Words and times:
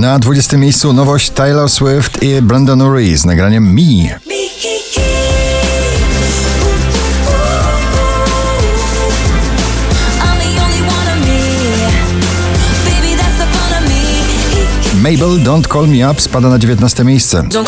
Na 0.00 0.18
20 0.18 0.56
miejscu 0.56 0.92
nowość 0.92 1.30
Taylor 1.30 1.70
Swift 1.70 2.22
i 2.22 2.42
Brandon 2.42 2.82
Urie 2.82 3.18
z 3.18 3.24
nagraniem 3.24 3.74
Me. 3.74 4.18
Mabel 15.02 15.42
Don't 15.42 15.72
Call 15.72 15.88
Me 15.88 16.10
Up 16.10 16.20
spada 16.20 16.48
na 16.48 16.58
19 16.58 17.04
miejsce. 17.04 17.42
Don't 17.42 17.66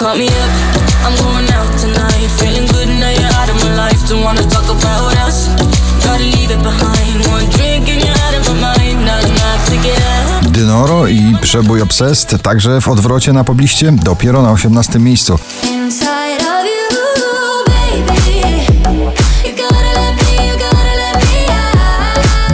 Dynoro 10.52 11.06
i 11.09 11.37
Przebój 11.41 11.83
Obsessed 11.83 12.42
także 12.42 12.80
w 12.80 12.88
odwrocie 12.88 13.33
na 13.33 13.45
pobliście, 13.45 13.93
dopiero 13.93 14.43
na 14.43 14.52
18 14.52 14.98
miejscu. 14.98 15.38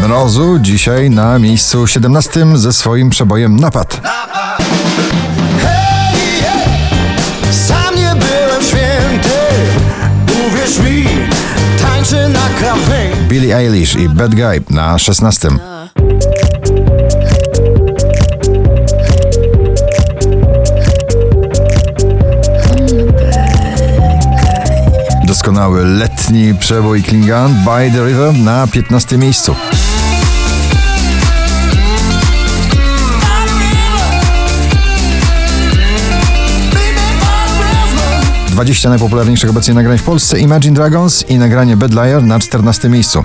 Mrozu 0.02 0.58
dzisiaj 0.58 1.10
na 1.10 1.38
miejscu 1.38 1.86
17 1.86 2.46
ze 2.54 2.72
swoim 2.72 3.10
przebojem 3.10 3.56
Napad. 3.56 4.00
Sam 7.50 7.94
nie 7.94 8.14
byłem 8.14 8.62
święty, 8.62 9.38
uwierz 10.48 10.78
mi, 10.78 11.06
tańczę 11.82 12.28
na 12.28 12.48
krawędzi. 12.58 13.20
Billie 13.28 13.56
Eilish 13.56 13.96
i 13.96 14.08
Bad 14.08 14.34
Guy 14.34 14.62
na 14.70 14.98
16. 14.98 15.48
Doskonały 25.48 25.84
letni 25.84 26.54
przebój 26.54 27.02
Klingan 27.02 27.54
By 27.54 27.90
the 27.90 28.06
River 28.06 28.34
na 28.34 28.66
15 28.66 29.18
miejscu. 29.18 29.54
20 38.48 38.88
najpopularniejszych 38.88 39.50
obecnie 39.50 39.74
nagrań 39.74 39.98
w 39.98 40.02
Polsce 40.02 40.38
Imagine 40.38 40.74
Dragons 40.74 41.24
i 41.28 41.38
nagranie 41.38 41.76
Bad 41.76 41.92
Liar 41.92 42.22
na 42.22 42.38
14 42.38 42.88
miejscu. 42.88 43.24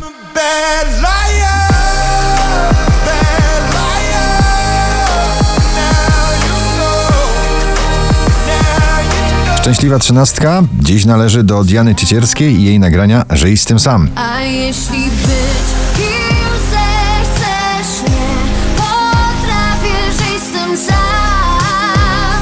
Szczęśliwa 9.63 9.99
trzynastka 9.99 10.63
dziś 10.79 11.05
należy 11.05 11.43
do 11.43 11.63
Diany 11.63 11.95
Ciecierskiej 11.95 12.59
i 12.59 12.63
jej 12.63 12.79
nagrania 12.79 13.25
Żyj 13.29 13.57
z 13.57 13.65
tym 13.65 13.79
sam. 13.79 14.09
A 14.15 14.41
jeśli 14.41 15.03
być 15.03 15.67
kim 15.95 16.47
zechcesz, 16.71 18.11
nie 18.11 18.75
potrafię 18.75 20.11
żyć 20.11 20.43
z 20.43 20.51
tym 20.51 20.77
sam. 20.77 22.41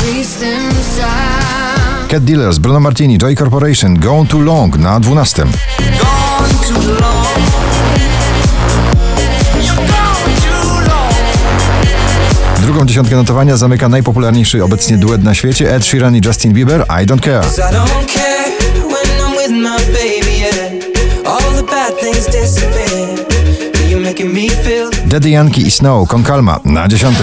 Żyj 0.00 0.24
z 0.24 0.34
tym 0.34 0.70
sam. 0.70 2.08
Cat 2.08 2.24
Dealers, 2.24 2.58
Bruno 2.58 2.80
Martini, 2.80 3.18
Joy 3.18 3.36
Corporation, 3.36 3.98
Gone 3.98 4.26
Too 4.26 4.40
Long 4.40 4.76
na 4.78 5.00
12. 5.00 5.44
Gone 5.44 6.48
too 6.68 6.92
long. 6.92 7.01
Drugą 12.82 12.88
dziesiątkę 12.88 13.16
notowania 13.16 13.56
zamyka 13.56 13.88
najpopularniejszy 13.88 14.64
obecnie 14.64 14.96
duet 14.96 15.24
na 15.24 15.34
świecie 15.34 15.74
Ed 15.74 15.86
Sheeran 15.86 16.16
i 16.16 16.20
Justin 16.24 16.52
Bieber 16.52 16.80
I 16.80 17.06
Don't 17.06 17.20
Care. 17.20 17.46
Daddy 25.06 25.30
Yankee 25.30 25.66
i 25.66 25.70
Snow, 25.70 26.08
Con 26.08 26.22
Calma 26.22 26.60
na 26.64 26.88
10. 26.88 27.16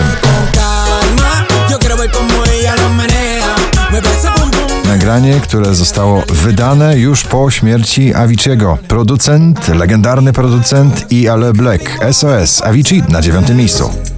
calma. 0.53 1.45
Yo 1.72 1.79
quiero 1.79 1.97
ver 1.97 2.12
como 2.12 2.45
ella 2.45 2.75
lo 2.75 2.89
menea. 2.89 3.56
Mueve 3.91 4.09
ese 4.09 4.29
bum 4.39 4.51
bum. 4.51 4.88
Nagranie, 4.89 5.39
które 5.44 5.75
zostało 5.75 6.23
wydane 6.29 6.97
już 6.97 7.23
po 7.23 7.51
śmierci 7.51 8.13
Avicii'ego. 8.13 8.78
Producent, 8.88 9.67
legendarny 9.67 10.33
producent 10.33 11.12
i 11.12 11.29
Ale 11.29 11.53
Black. 11.53 12.00
SOS, 12.12 12.62
Avicii 12.62 13.03
na 13.09 13.22
9 13.22 13.50
miejscu. 13.50 14.08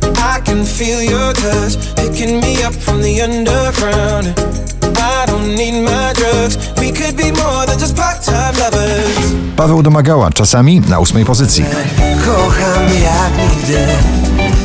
Can 0.51 0.65
feel 0.65 1.01
your 1.01 1.33
touch 1.33 1.77
picking 1.95 2.41
me 2.41 2.61
up 2.65 2.73
from 2.73 3.01
the 3.01 3.21
underground. 3.21 4.27
I 4.97 5.25
don't 5.25 5.55
need 5.55 5.81
my 5.81 6.13
drugs. 6.13 6.57
We 6.77 6.91
could 6.91 7.15
be 7.15 7.31
more 7.31 7.65
than 7.65 7.79
just 7.79 7.95
part-time 7.95 8.59
lovers. 8.59 9.33
Paweł 9.55 9.83
Domagała, 9.83 10.31
czasami 10.31 10.79
na 10.79 10.99
ósmej 10.99 11.25
pozycji. 11.25 11.65
Kocham 12.25 12.83
jak 13.03 13.51
nigdy. 13.51 13.77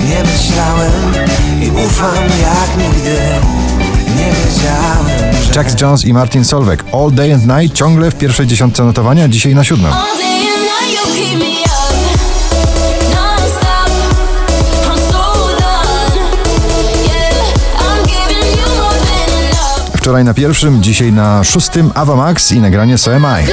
Nie 0.09 0.23
myślałem 0.25 0.93
i 1.63 1.71
ufam 1.87 2.25
jak 2.25 2.87
nigdy. 2.87 3.17
Nie 4.17 4.33
wiedziałem, 4.33 5.35
że 5.43 5.55
Jax 5.55 5.81
Jones 5.81 6.05
i 6.05 6.13
Martin 6.13 6.45
Solveig. 6.45 6.85
All 6.93 7.13
Day 7.13 7.35
and 7.35 7.47
Night 7.47 7.77
ciągle 7.77 8.11
w 8.11 8.15
pierwszej 8.15 8.47
dziesiątce 8.47 8.85
notowania, 8.85 9.29
dzisiaj 9.29 9.55
na 9.55 9.65
siódmym. 9.65 9.93
Wczoraj 20.06 20.25
na 20.25 20.34
pierwszym, 20.34 20.83
dzisiaj 20.83 21.12
na 21.12 21.44
szóstym 21.44 21.91
Ava 21.94 22.17
Max 22.17 22.53
i 22.53 22.61
nagranie 22.61 22.99
So 22.99 23.15
Am 23.15 23.22
I. 23.22 23.47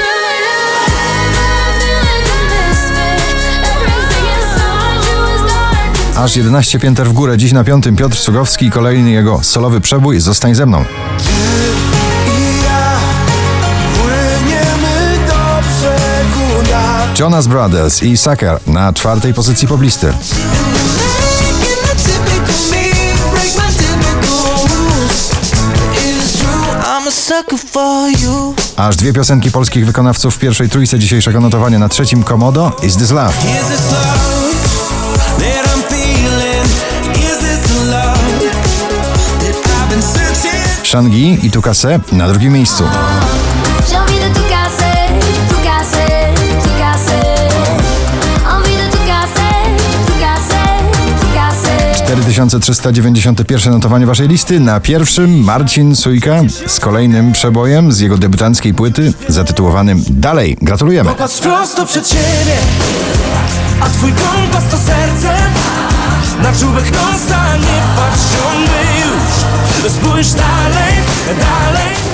Aż 6.18 6.36
11 6.36 6.80
pięter 6.80 7.08
w 7.08 7.14
górę, 7.14 7.38
dziś 7.38 7.52
na 7.52 7.64
piątym 7.64 7.96
Piotr 7.96 8.18
Cugowski 8.18 8.66
i 8.66 8.72
kolejny 8.72 9.12
jego 9.12 9.40
solowy 9.44 9.82
przebój 9.82 10.20
Zostań 10.20 10.56
ze 10.56 10.66
mną. 10.66 10.86
Jonas 17.20 17.48
Brothers 17.48 18.04
i 18.04 18.18
Sucker 18.18 18.60
na 18.68 18.94
czwartej 18.94 19.34
pozycji 19.34 19.68
poblisty. 19.68 20.14
Aż 28.78 28.96
dwie 28.96 29.14
piosenki 29.14 29.52
polskich 29.52 29.86
wykonawców 29.86 30.36
w 30.36 30.40
pierwszej 30.40 30.70
trójce 30.70 31.00
dzisiejszego 31.00 31.40
notowania 31.40 31.80
na 31.80 31.90
trzecim 31.90 32.24
Komodo 32.24 32.72
Is 32.84 32.98
This 32.98 33.12
Love. 33.12 33.30
Is 33.30 33.68
this 33.68 33.92
love 33.92 34.54
that 35.40 35.66
I'm 35.66 35.84
feeling? 35.90 36.66
Is 37.16 37.38
this 37.38 37.78
the 37.78 37.86
love 37.86 38.20
that 39.40 39.56
I've 39.66 39.90
been 39.90 40.04
searching? 40.04 40.86
Shangi 40.86 41.40
i 41.44 41.52
Tukase 41.52 42.00
na 42.12 42.28
drugim 42.28 42.54
miejscu. 42.54 42.84
3391 52.24 53.74
notowanie 53.74 54.06
waszej 54.06 54.28
listy. 54.28 54.60
Na 54.60 54.80
pierwszym 54.80 55.44
Marcin 55.44 55.96
Sujka 55.96 56.42
z 56.68 56.80
kolejnym 56.80 57.32
przebojem 57.32 57.92
z 57.92 58.00
jego 58.00 58.18
debiutanckiej 58.18 58.74
płyty 58.74 59.14
zatytułowanym 59.28 60.04
Dalej. 60.10 60.58
Gratulujemy. 60.62 61.10
Popatrz 61.10 61.40
prosto 61.40 61.86
przed 61.86 62.10
siebie, 62.10 62.58
a 63.80 63.90
twój 63.90 64.12
kompas 64.12 64.64
to 64.72 64.78
serce. 64.78 65.38
Na 66.44 66.54
czubek 66.60 66.92
nosa 66.92 67.58
nie 67.58 67.82
patrz, 67.96 68.24
on 68.48 68.62
już. 68.62 69.92
Spójrz 69.92 70.32
dalej, 70.32 70.94
dalej. 71.28 72.13